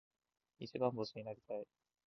[0.57, 1.67] 一番星になりたい。